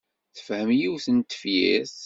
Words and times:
Tefhem 0.35 0.69
yiwet 0.79 1.07
n 1.15 1.17
tefyirt. 1.21 1.97